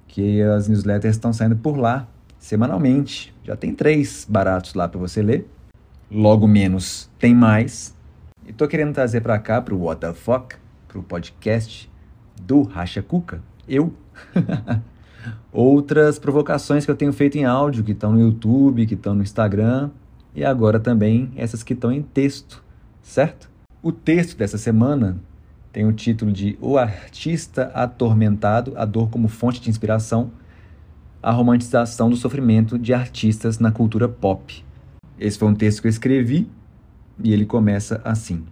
[0.08, 2.08] que as newsletters estão saindo por lá
[2.40, 3.36] semanalmente.
[3.44, 5.46] Já tem três baratos lá para você ler.
[6.10, 7.97] Logo menos tem mais.
[8.48, 10.56] E tô querendo trazer para cá pro What the Fuck,
[10.88, 11.92] pro podcast
[12.42, 13.94] do Racha Cuca, eu.
[15.52, 19.22] Outras provocações que eu tenho feito em áudio, que estão no YouTube, que estão no
[19.22, 19.90] Instagram,
[20.34, 22.64] e agora também essas que estão em texto,
[23.02, 23.50] certo?
[23.84, 25.18] O texto dessa semana
[25.74, 30.32] tem o título de O Artista Atormentado, a Dor como Fonte de Inspiração,
[31.22, 34.64] a romantização do sofrimento de artistas na cultura pop.
[35.20, 36.48] Esse foi um texto que eu escrevi
[37.24, 38.44] e ele começa assim.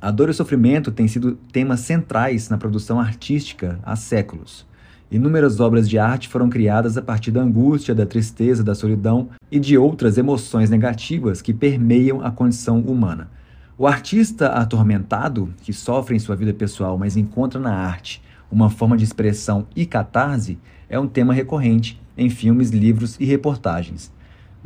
[0.00, 4.66] A dor e o sofrimento têm sido temas centrais na produção artística há séculos.
[5.10, 9.58] Inúmeras obras de arte foram criadas a partir da angústia, da tristeza, da solidão e
[9.58, 13.30] de outras emoções negativas que permeiam a condição humana.
[13.78, 18.96] O artista atormentado, que sofre em sua vida pessoal, mas encontra na arte uma forma
[18.96, 20.58] de expressão e catarse,
[20.88, 24.10] é um tema recorrente em filmes, livros e reportagens.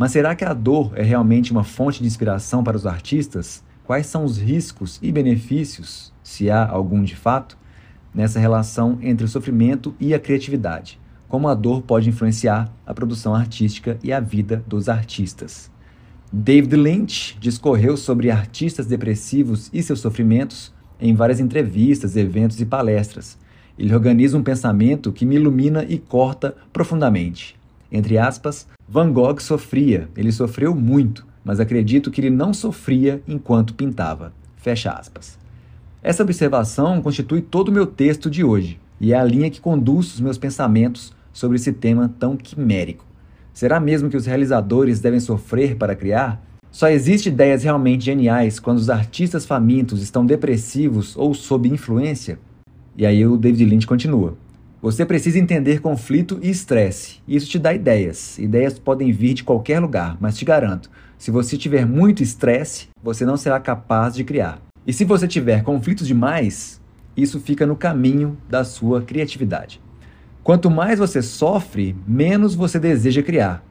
[0.00, 3.62] Mas será que a dor é realmente uma fonte de inspiração para os artistas?
[3.84, 7.58] Quais são os riscos e benefícios, se há algum de fato,
[8.14, 10.98] nessa relação entre o sofrimento e a criatividade?
[11.28, 15.70] Como a dor pode influenciar a produção artística e a vida dos artistas?
[16.32, 23.36] David Lynch discorreu sobre artistas depressivos e seus sofrimentos em várias entrevistas, eventos e palestras.
[23.78, 27.59] Ele organiza um pensamento que me ilumina e corta profundamente.
[27.91, 33.74] Entre aspas, Van Gogh sofria, ele sofreu muito, mas acredito que ele não sofria enquanto
[33.74, 34.32] pintava.
[34.56, 35.38] Fecha aspas.
[36.02, 40.14] Essa observação constitui todo o meu texto de hoje e é a linha que conduz
[40.14, 43.04] os meus pensamentos sobre esse tema tão quimérico.
[43.53, 46.43] Será mesmo que os realizadores devem sofrer para criar?
[46.70, 52.38] Só existem ideias realmente geniais quando os artistas famintos estão depressivos ou sob influência?
[52.97, 54.37] E aí o David Lynch continua.
[54.82, 57.20] Você precisa entender conflito e estresse.
[57.28, 58.38] Isso te dá ideias.
[58.38, 63.26] Ideias podem vir de qualquer lugar, mas te garanto, se você tiver muito estresse, você
[63.26, 64.58] não será capaz de criar.
[64.86, 66.80] E se você tiver conflitos demais,
[67.14, 69.82] isso fica no caminho da sua criatividade.
[70.42, 73.62] Quanto mais você sofre, menos você deseja criar.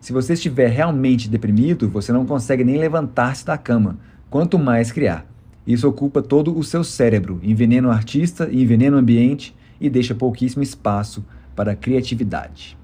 [0.00, 3.98] Se você estiver realmente deprimido, você não consegue nem levantar-se da cama,
[4.30, 5.26] quanto mais criar.
[5.66, 10.14] Isso ocupa todo o seu cérebro, envenena o artista e envenena o ambiente e deixa
[10.14, 11.24] pouquíssimo espaço
[11.54, 12.76] para a criatividade.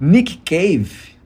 [0.00, 1.16] Nick Cave,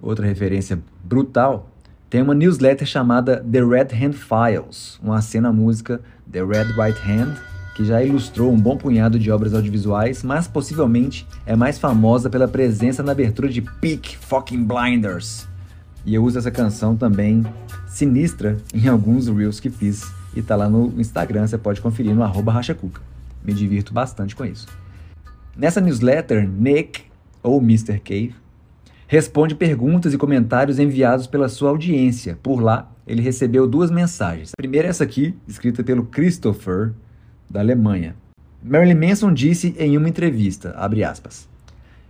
[0.00, 1.70] outra referência brutal,
[2.08, 7.52] tem uma newsletter chamada The Red Hand Files, uma cena música The Red White Hand
[7.74, 12.46] que já ilustrou um bom punhado de obras audiovisuais, mas possivelmente é mais famosa pela
[12.46, 15.48] presença na abertura de Peak Fucking Blinders.
[16.04, 17.44] E eu uso essa canção também
[17.86, 22.22] sinistra em alguns reels que fiz e tá lá no Instagram, você pode conferir no
[22.22, 23.00] arroba rachacuca.
[23.44, 24.66] Me divirto bastante com isso.
[25.56, 27.02] Nessa newsletter, Nick,
[27.42, 27.98] ou Mr.
[27.98, 28.34] Cave,
[29.06, 32.38] responde perguntas e comentários enviados pela sua audiência.
[32.42, 34.52] Por lá, ele recebeu duas mensagens.
[34.52, 36.92] A primeira é essa aqui, escrita pelo Christopher,
[37.50, 38.16] da Alemanha.
[38.62, 40.74] Marilyn Manson disse em uma entrevista,
[41.10, 41.48] aspas,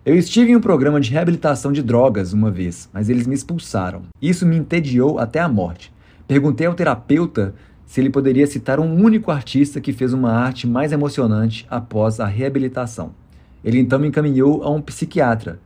[0.05, 4.03] Eu estive em um programa de reabilitação de drogas uma vez, mas eles me expulsaram.
[4.21, 5.93] Isso me entediou até a morte.
[6.29, 7.55] Perguntei ao terapeuta
[7.93, 12.27] se ele poderia citar um único artista que fez uma arte mais emocionante após a
[12.27, 13.15] reabilitação.
[13.63, 15.61] Ele então me encaminhou a um psiquiatra,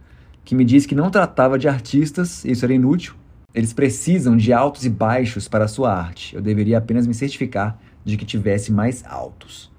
[0.45, 3.15] que me disse que não tratava de artistas, isso era inútil.
[3.55, 6.35] Eles precisam de altos e baixos para a sua arte.
[6.35, 9.71] Eu deveria apenas me certificar de que tivesse mais altos.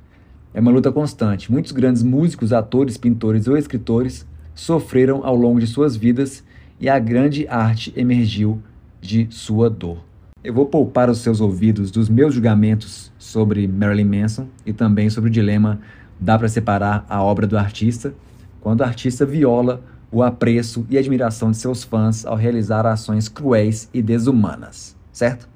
[0.53, 1.51] É uma luta constante.
[1.51, 4.25] Muitos grandes músicos, atores, pintores ou escritores
[4.55, 6.45] sofreram ao longo de suas vidas
[6.79, 8.63] e a grande arte emergiu
[9.01, 10.06] de sua dor.
[10.47, 15.29] Eu vou poupar os seus ouvidos dos meus julgamentos sobre Marilyn Manson e também sobre
[15.29, 15.77] o dilema
[16.17, 18.13] dá para separar a obra do artista
[18.61, 23.89] quando o artista viola o apreço e admiração de seus fãs ao realizar ações cruéis
[23.93, 25.49] e desumanas, certo?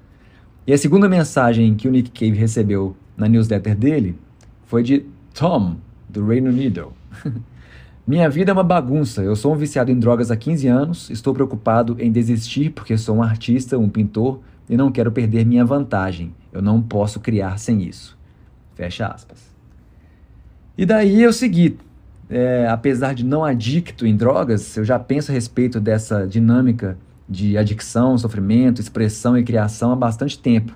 [0.67, 4.19] E a segunda mensagem que o Nick Cave recebeu na newsletter dele
[4.65, 5.77] foi de Tom,
[6.09, 6.91] do Reino Unido.
[8.05, 9.23] Minha vida é uma bagunça.
[9.23, 13.15] Eu sou um viciado em drogas há 15 anos, estou preocupado em desistir porque sou
[13.15, 14.41] um artista, um pintor
[14.71, 16.33] e não quero perder minha vantagem.
[16.50, 18.18] Eu não posso criar sem isso.
[18.73, 19.53] Fecha aspas.
[20.77, 21.77] E daí eu segui.
[22.29, 26.97] É, apesar de não adicto em drogas, eu já penso a respeito dessa dinâmica
[27.27, 30.73] de adicção, sofrimento, expressão e criação há bastante tempo.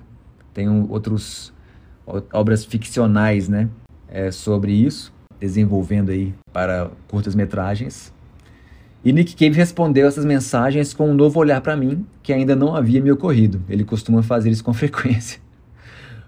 [0.52, 1.54] Tenho outros
[2.30, 3.68] obras ficcionais, né,
[4.08, 8.12] é, sobre isso, desenvolvendo aí para curtas metragens.
[9.04, 12.74] E Nick Cave respondeu essas mensagens com um novo olhar para mim, que ainda não
[12.74, 13.62] havia me ocorrido.
[13.68, 15.40] Ele costuma fazer isso com frequência.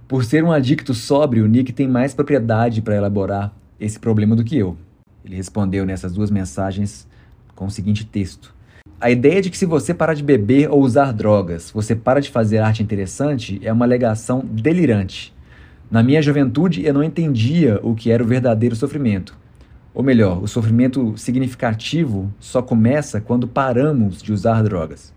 [0.06, 4.56] Por ser um adicto sóbrio, Nick tem mais propriedade para elaborar esse problema do que
[4.56, 4.76] eu.
[5.24, 7.06] Ele respondeu nessas duas mensagens
[7.54, 8.54] com o seguinte texto:
[9.00, 12.30] A ideia de que se você parar de beber ou usar drogas, você para de
[12.30, 15.34] fazer arte interessante é uma alegação delirante.
[15.90, 19.36] Na minha juventude, eu não entendia o que era o verdadeiro sofrimento.
[19.94, 25.12] Ou melhor, o sofrimento significativo só começa quando paramos de usar drogas.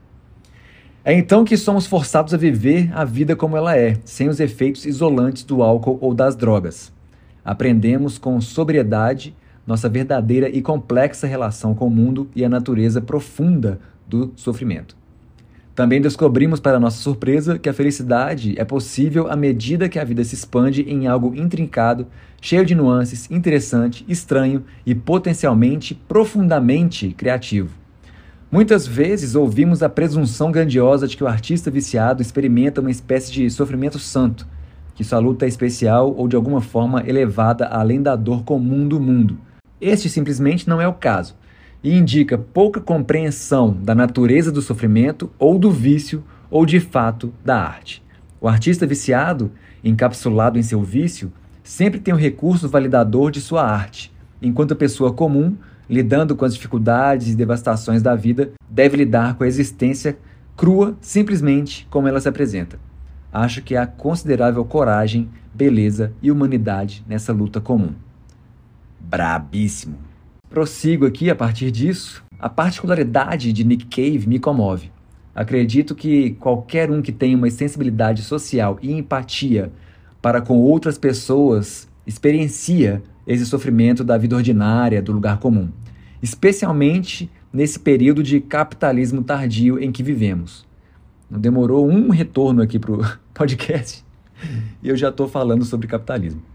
[1.04, 4.86] É então que somos forçados a viver a vida como ela é, sem os efeitos
[4.86, 6.92] isolantes do álcool ou das drogas.
[7.44, 9.36] Aprendemos com sobriedade
[9.66, 15.01] nossa verdadeira e complexa relação com o mundo e a natureza profunda do sofrimento.
[15.74, 20.24] Também descobrimos, para nossa surpresa, que a felicidade é possível à medida que a vida
[20.24, 22.08] se expande em algo intrincado,
[22.42, 27.70] cheio de nuances, interessante, estranho e potencialmente profundamente criativo.
[28.52, 33.50] Muitas vezes ouvimos a presunção grandiosa de que o artista viciado experimenta uma espécie de
[33.50, 34.46] sofrimento santo,
[34.94, 39.00] que sua luta é especial ou de alguma forma elevada além da dor comum do
[39.00, 39.38] mundo.
[39.80, 41.40] Este simplesmente não é o caso
[41.84, 47.58] e indica pouca compreensão da natureza do sofrimento ou do vício ou de fato da
[47.58, 48.04] arte.
[48.40, 49.52] O artista viciado,
[49.84, 51.32] encapsulado em seu vício,
[51.64, 54.12] sempre tem o recurso validador de sua arte,
[54.42, 55.56] enquanto a pessoa comum,
[55.90, 60.18] lidando com as dificuldades e devastações da vida, deve lidar com a existência
[60.56, 62.80] crua simplesmente como ela se apresenta.
[63.32, 67.94] Acho que há considerável coragem, beleza e humanidade nessa luta comum.
[69.00, 70.11] Brabíssimo.
[70.52, 72.22] Prossigo aqui a partir disso.
[72.38, 74.92] A particularidade de Nick Cave me comove.
[75.34, 79.72] Acredito que qualquer um que tenha uma sensibilidade social e empatia
[80.22, 85.70] para com outras pessoas experiencia esse sofrimento da vida ordinária, do lugar comum,
[86.22, 90.68] especialmente nesse período de capitalismo tardio em que vivemos.
[91.30, 94.04] Não demorou um retorno aqui para o podcast
[94.84, 96.51] e eu já estou falando sobre capitalismo.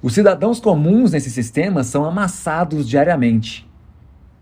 [0.00, 3.68] Os cidadãos comuns nesse sistema são amassados diariamente.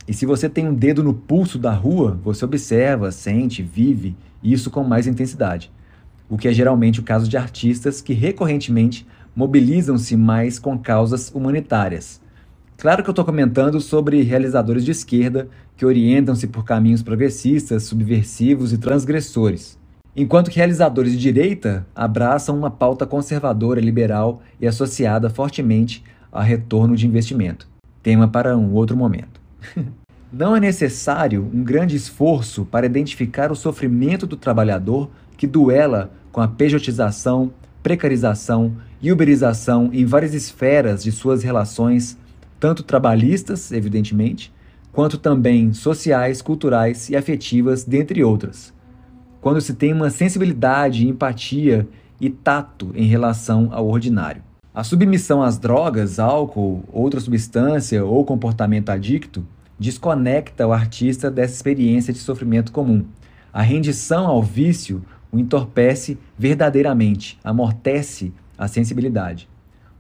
[0.07, 4.71] E se você tem um dedo no pulso da rua, você observa, sente, vive isso
[4.71, 5.73] com mais intensidade.
[6.29, 12.21] O que é geralmente o caso de artistas que recorrentemente mobilizam-se mais com causas humanitárias.
[12.77, 18.75] Claro que eu estou comentando sobre realizadores de esquerda que orientam-se por caminhos progressistas, subversivos
[18.75, 19.79] e transgressores
[20.17, 26.03] enquanto que realizadores de direita abraçam uma pauta conservadora, liberal e associada fortemente
[26.33, 27.69] a retorno de investimento.
[28.03, 29.41] Tema para um outro momento.
[30.33, 36.41] Não é necessário um grande esforço para identificar o sofrimento do trabalhador que duela com
[36.41, 37.53] a pejotização,
[37.83, 42.19] precarização e uberização em várias esferas de suas relações,
[42.59, 44.53] tanto trabalhistas, evidentemente,
[44.93, 48.76] quanto também sociais, culturais e afetivas, dentre outras
[49.47, 51.87] quando se tem uma sensibilidade, empatia
[52.21, 54.43] e tato em relação ao ordinário.
[54.75, 59.47] A submissão às drogas, álcool, outra substância ou comportamento adicto
[59.79, 63.05] desconecta o artista dessa experiência de sofrimento comum.
[63.53, 65.01] A rendição ao vício
[65.31, 69.49] o entorpece verdadeiramente, amortece a sensibilidade.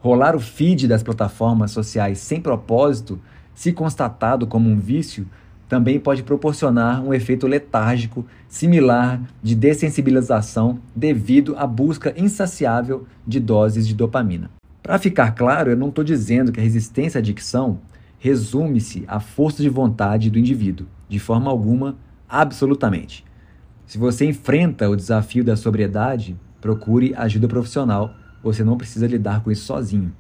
[0.01, 3.21] Rolar o feed das plataformas sociais sem propósito,
[3.55, 5.25] se constatado como um vício,
[5.69, 13.87] também pode proporcionar um efeito letárgico similar de dessensibilização devido à busca insaciável de doses
[13.87, 14.51] de dopamina.
[14.83, 17.81] Para ficar claro, eu não estou dizendo que a resistência à adicção
[18.19, 21.97] resume-se à força de vontade do indivíduo, de forma alguma,
[22.29, 23.25] absolutamente.
[23.87, 29.51] Se você enfrenta o desafio da sobriedade, procure ajuda profissional, você não precisa lidar com
[29.51, 30.13] isso sozinho.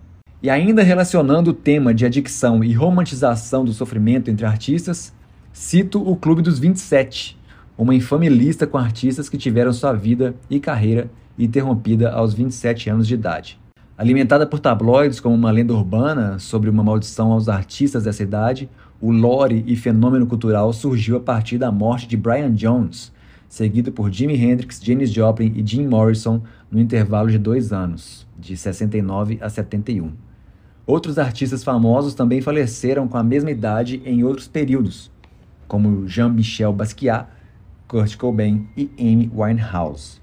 [0.42, 5.12] E ainda relacionando o tema de adicção e romantização do sofrimento entre artistas,
[5.58, 7.34] Cito o Clube dos 27,
[7.78, 13.08] uma infame lista com artistas que tiveram sua vida e carreira interrompida aos 27 anos
[13.08, 13.58] de idade.
[13.96, 18.68] Alimentada por tabloides como uma lenda urbana sobre uma maldição aos artistas dessa idade,
[19.00, 23.10] o lore e fenômeno cultural surgiu a partir da morte de Brian Jones,
[23.48, 28.58] seguido por Jimi Hendrix, Janis Joplin e Jim Morrison no intervalo de dois anos, de
[28.58, 30.12] 69 a 71.
[30.86, 35.10] Outros artistas famosos também faleceram com a mesma idade em outros períodos,
[35.66, 37.26] como Jean-Michel Basquiat,
[37.88, 40.20] Kurt Cobain e Amy Winehouse.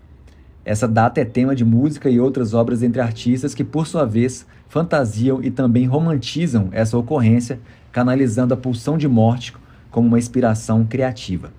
[0.66, 4.46] Essa data é tema de música e outras obras entre artistas que, por sua vez,
[4.70, 7.60] fantasiam e também romantizam essa ocorrência,
[7.92, 9.54] canalizando a pulsão de morte
[9.92, 11.52] como uma inspiração criativa.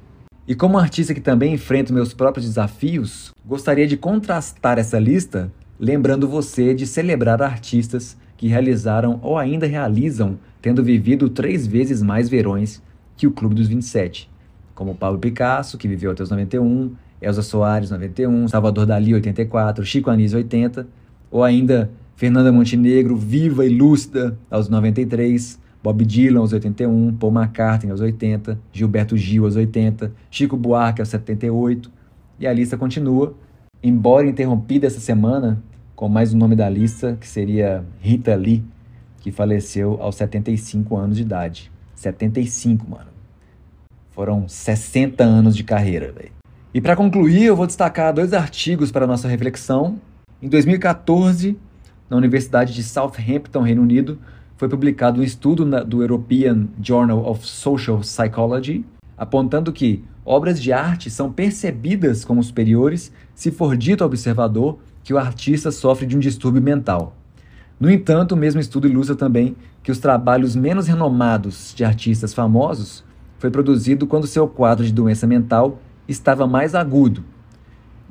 [0.47, 6.29] E como artista que também enfrento meus próprios desafios, gostaria de contrastar essa lista lembrando
[6.29, 12.83] você de celebrar artistas que realizaram ou ainda realizam, tendo vivido três vezes mais verões
[13.17, 14.31] que o Clube dos 27,
[14.75, 20.11] como Pablo Picasso, que viveu até os 91, Elza Soares, 91, Salvador Dali, 84, Chico
[20.11, 20.87] Anísio, 80,
[21.31, 27.91] ou ainda Fernanda Montenegro, viva e lúcida, aos 93, Bob Dylan, aos 81, Paul McCartney,
[27.91, 31.91] aos 80, Gilberto Gil, aos 80, Chico Buarque, aos 78,
[32.39, 33.35] e a lista continua,
[33.83, 35.63] embora interrompida essa semana
[35.95, 38.65] com mais um nome da lista, que seria Rita Lee,
[39.21, 41.71] que faleceu aos 75 anos de idade.
[42.05, 43.11] 75, mano.
[44.13, 46.33] Foram 60 anos de carreira, velho.
[46.73, 49.99] E para concluir, eu vou destacar dois artigos para nossa reflexão.
[50.43, 51.57] Em 2014,
[52.09, 54.19] na Universidade de Southampton, Reino Unido,
[54.57, 58.85] foi publicado um estudo do European Journal of Social Psychology,
[59.17, 65.15] apontando que obras de arte são percebidas como superiores se for dito ao observador que
[65.15, 67.17] o artista sofre de um distúrbio mental.
[67.79, 73.05] No entanto, o mesmo estudo ilustra também que os trabalhos menos renomados de artistas famosos
[73.39, 77.23] foi produzido quando seu quadro de doença mental estava mais agudo.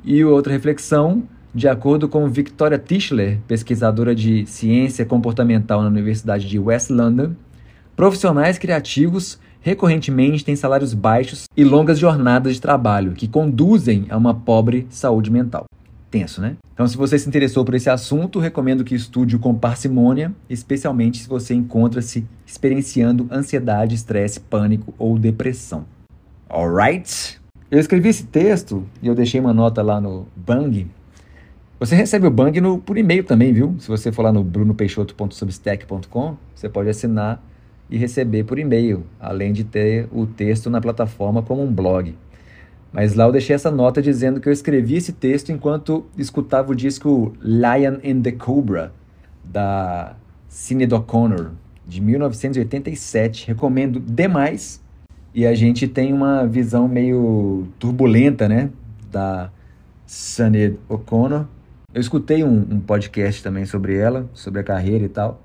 [0.04, 6.58] E outra reflexão, de acordo com Victoria Tischler, pesquisadora de ciência comportamental na Universidade de
[6.60, 7.32] West London,
[7.96, 14.34] profissionais criativos recorrentemente têm salários baixos e longas jornadas de trabalho que conduzem a uma
[14.34, 15.64] pobre saúde mental
[16.14, 16.56] tenso, né?
[16.72, 21.28] Então, se você se interessou por esse assunto, recomendo que estude com parcimônia, especialmente se
[21.28, 25.84] você encontra-se experienciando ansiedade, estresse, pânico ou depressão.
[26.48, 27.40] Alright?
[27.68, 30.86] Eu escrevi esse texto e eu deixei uma nota lá no Bang.
[31.80, 33.74] Você recebe o Bang no, por e-mail também, viu?
[33.80, 37.42] Se você for lá no brunopeixoto.substack.com, você pode assinar
[37.90, 42.14] e receber por e-mail, além de ter o texto na plataforma como um blog.
[42.94, 46.76] Mas lá eu deixei essa nota dizendo que eu escrevi esse texto enquanto escutava o
[46.76, 48.92] disco Lion and the Cobra,
[49.42, 50.14] da
[50.48, 51.50] Sinead O'Connor,
[51.84, 53.48] de 1987.
[53.48, 54.80] Recomendo demais.
[55.34, 58.70] E a gente tem uma visão meio turbulenta, né?
[59.10, 59.50] Da
[60.06, 61.46] Sinead O'Connor.
[61.92, 65.42] Eu escutei um, um, podcast também sobre ela, sobre a carreira e tal.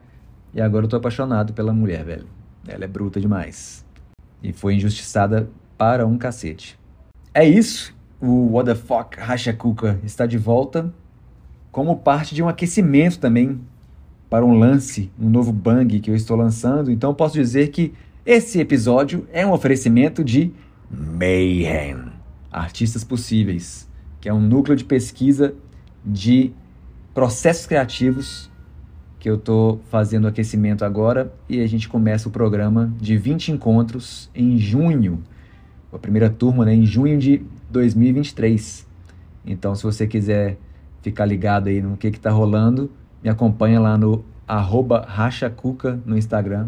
[0.53, 2.27] E agora eu tô apaixonado pela mulher, velho.
[2.68, 3.84] Ela é bruta demais.
[4.44, 6.79] E foi injustiçada para um cacete.
[7.34, 7.96] É isso.
[8.20, 10.94] O What the Fuck Racha Cuca está de volta
[11.72, 13.62] como parte de um aquecimento também
[14.30, 16.92] para um lance, um novo bang que eu estou lançando.
[16.92, 17.94] Então posso dizer que
[18.26, 20.52] esse episódio é um oferecimento de
[20.90, 22.12] Mayhem,
[22.52, 23.88] Artistas Possíveis,
[24.20, 25.54] que é um núcleo de pesquisa
[26.04, 26.52] de
[27.14, 28.50] processos criativos
[29.20, 34.30] que eu estou fazendo aquecimento agora e a gente começa o programa de 20 encontros
[34.34, 35.24] em junho
[35.91, 38.88] a primeira turma né, em junho de 2023.
[39.46, 40.58] Então, se você quiser
[41.01, 42.91] ficar ligado aí no que está rolando,
[43.24, 46.67] me acompanha lá no arroba rachacuca no Instagram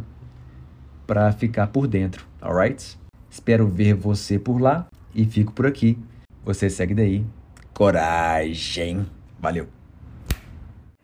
[1.05, 2.97] para ficar por dentro, alright?
[3.29, 5.97] Espero ver você por lá e fico por aqui.
[6.43, 7.25] Você segue daí.
[7.73, 9.05] Coragem!
[9.39, 9.67] Valeu!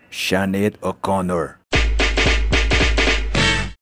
[0.10, 1.58] Janet O'Connor